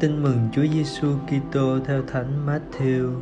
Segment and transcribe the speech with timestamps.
[0.00, 3.14] Tin mừng Chúa Giêsu Kitô theo Thánh Matthew.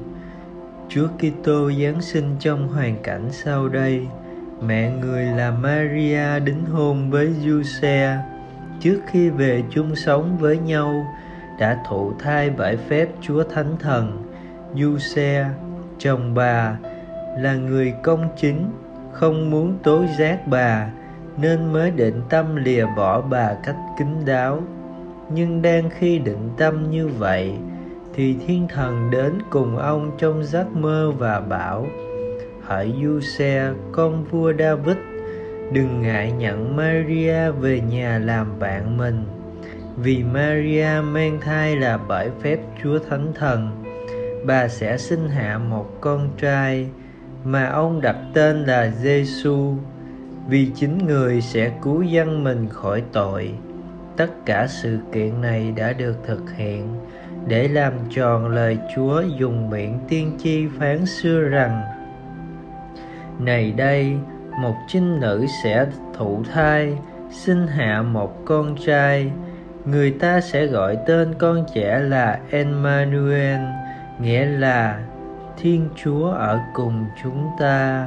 [0.88, 4.06] Chúa Kitô giáng sinh trong hoàn cảnh sau đây.
[4.62, 8.18] Mẹ người là Maria đính hôn với Giuse
[8.80, 11.06] trước khi về chung sống với nhau
[11.59, 14.24] đã thụ thai bởi phép Chúa Thánh Thần.
[14.74, 15.46] Giuse,
[15.98, 16.79] chồng bà,
[17.38, 18.70] là người công chính,
[19.12, 20.90] không muốn tố giác bà
[21.37, 24.62] nên mới định tâm lìa bỏ bà cách kín đáo
[25.30, 27.52] nhưng đang khi định tâm như vậy,
[28.14, 31.87] thì thiên thần đến cùng ông trong giấc mơ và bảo,
[32.62, 34.96] hỡi du xe, con vua david,
[35.73, 39.24] đừng ngại nhận maria về nhà làm bạn mình,
[39.96, 43.84] vì maria mang thai là bởi phép chúa thánh thần.
[44.46, 46.88] Bà sẽ sinh hạ một con trai,
[47.45, 49.74] mà ông đặt tên là giêsu
[50.49, 53.52] vì chính người sẽ cứu dân mình khỏi tội
[54.19, 57.01] tất cả sự kiện này đã được thực hiện
[57.47, 61.83] để làm tròn lời chúa dùng miệng tiên tri phán xưa rằng,
[63.39, 64.16] này đây,
[64.61, 66.99] một trinh nữ sẽ thụ thai,
[67.31, 69.31] sinh hạ một con trai.
[69.84, 73.61] Người ta sẽ gọi tên con trẻ là emmanuel,
[74.21, 75.00] nghĩa là
[75.56, 78.06] thiên chúa ở cùng chúng ta.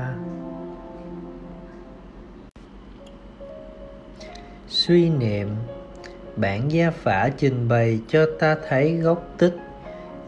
[4.67, 5.48] Suy niệm
[6.35, 9.55] bản gia phả trình bày cho ta thấy gốc tích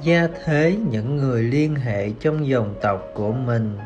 [0.03, 3.77] gia thế những người liên hệ trong dòng tộc của mình.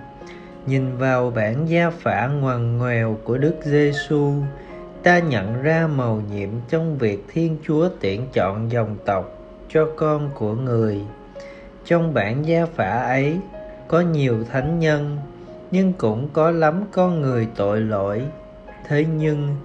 [0.65, 4.33] Nhìn vào bản gia phả ngoằn ngoèo của đức giêsu
[5.03, 9.37] ta nhận ra màu nhiệm trong việc thiên chúa tuyển chọn dòng tộc
[9.69, 11.01] cho con của người.
[11.85, 13.37] Trong bản gia phả ấy,
[13.87, 15.17] có nhiều thánh nhân,
[15.71, 18.21] nhưng cũng có lắm con người tội lỗi.
[18.87, 19.55] Thế nhưng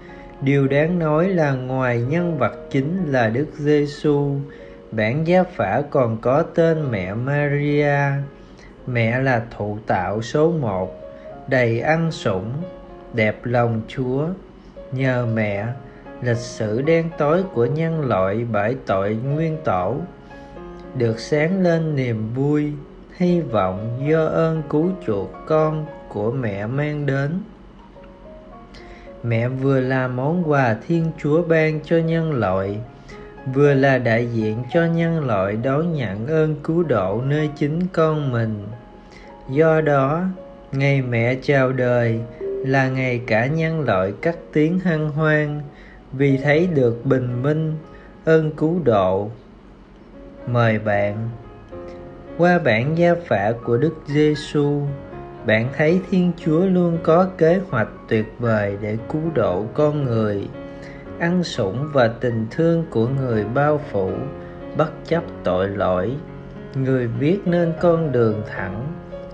[0.44, 4.36] Điều đáng nói là ngoài nhân vật chính là Đức Giêsu,
[4.92, 7.96] bản giá phả còn có tên mẹ Maria.
[8.86, 11.00] Mẹ là thụ tạo số một,
[11.48, 12.52] đầy ăn sủng,
[13.14, 14.26] đẹp lòng Chúa.
[14.92, 15.66] Nhờ mẹ,
[16.22, 19.96] lịch sử đen tối của nhân loại bởi tội nguyên tổ
[20.96, 22.72] được sáng lên niềm vui,
[23.16, 27.40] hy vọng do ơn cứu chuộc con của mẹ mang đến
[29.22, 32.78] mẹ vừa là món quà thiên chúa ban cho nhân loại,
[33.54, 38.32] vừa là đại diện cho nhân loại đón nhận ơn cứu độ nơi chính con
[38.32, 38.66] mình.
[39.50, 40.24] Do đó,
[40.72, 45.60] ngày mẹ chào đời là ngày cả nhân loại cắt tiếng hân hoan
[46.12, 47.74] vì thấy được bình minh,
[48.24, 49.30] ơn cứu độ.
[50.46, 51.28] Mời bạn,
[52.38, 54.80] qua bản gia phả của đức giêsu
[55.46, 60.48] bạn thấy thiên chúa luôn có kế hoạch tuyệt vời để cứu độ con người,
[61.18, 64.10] ăn sủng và tình thương của người bao phủ,
[64.76, 66.16] bất chấp tội lỗi.
[66.74, 68.86] Người viết nên con đường thẳng,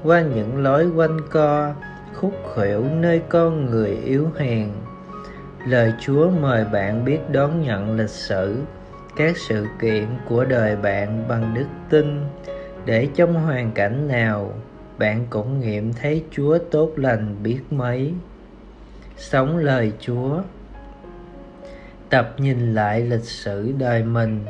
[0.03, 1.75] qua những lối quanh co,
[2.15, 4.69] khúc khuỷu nơi con người yếu hèn.
[5.67, 8.57] Lời chúa mời bạn biết đón nhận lịch sử,
[9.17, 12.21] các sự kiện của đời bạn bằng đức tin,
[12.85, 14.53] để trong hoàn cảnh nào
[14.99, 18.15] bạn cũng nghiệm thấy Chúa tốt lành biết mấy.
[19.17, 20.41] Sống lời Chúa
[22.11, 24.45] Tập nhìn lại lịch sử đời mình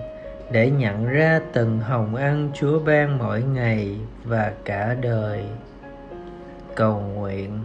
[0.52, 5.44] để nhận ra từng hồng ăn Chúa ban mỗi ngày và cả đời.
[6.74, 7.58] Cầu nguyện,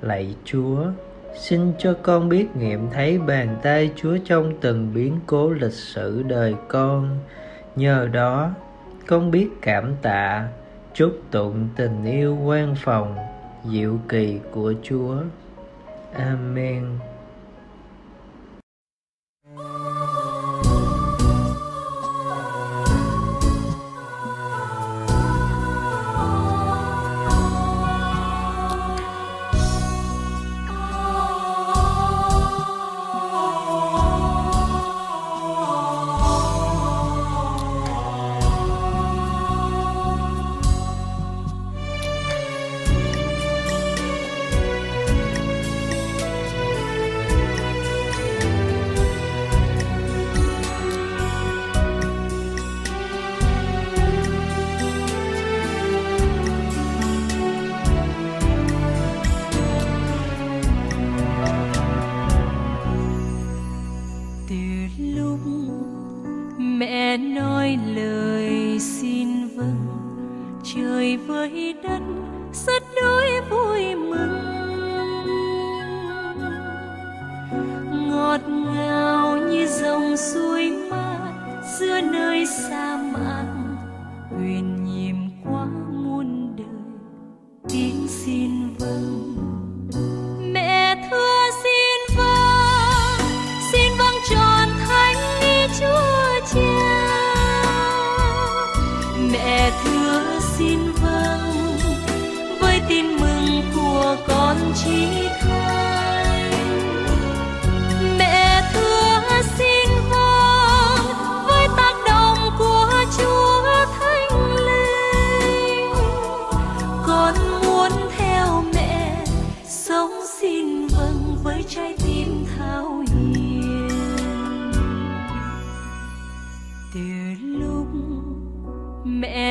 [0.00, 0.86] lạy Chúa,
[1.34, 6.22] xin cho con biết nghiệm thấy bàn tay Chúa trong từng biến cố lịch sử
[6.22, 7.18] đời con.
[7.76, 8.50] Nhờ đó,
[9.06, 10.48] con biết cảm tạ
[10.96, 13.16] chúc tụng tình yêu quan phòng
[13.70, 15.16] diệu kỳ của chúa.
[16.12, 16.98] Amen.
[70.74, 72.00] Trời với đất,
[72.52, 74.56] rất đôi vui mừng.
[78.08, 81.32] Ngọt ngào như dòng suối mát,
[81.78, 83.05] giữa nơi sa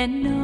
[0.08, 0.35] mẹ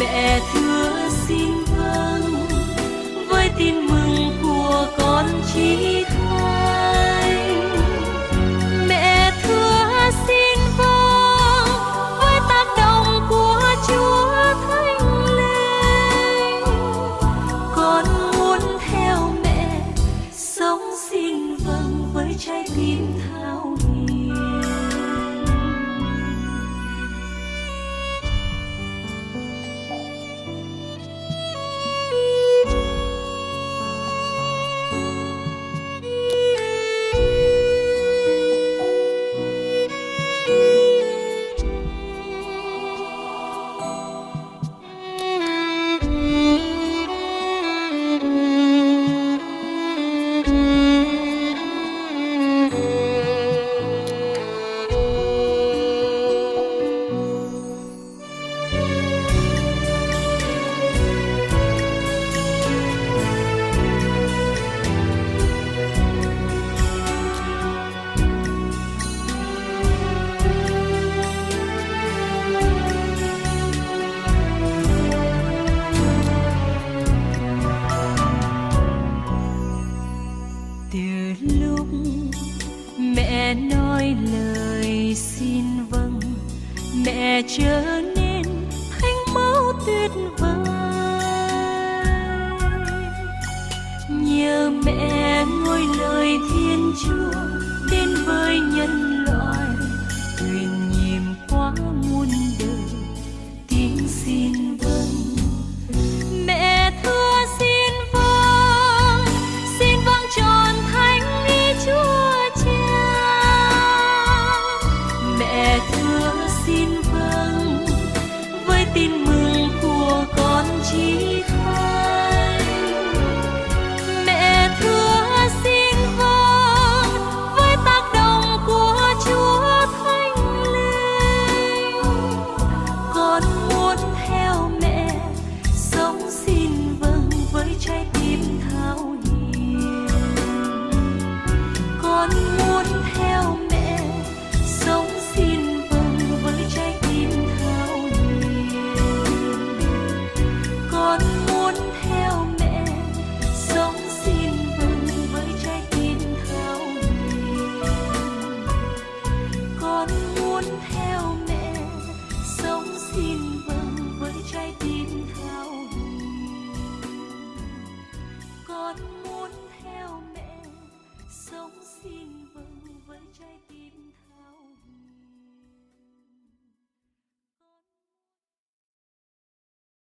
[0.00, 0.65] trở
[97.08, 97.35] nhờ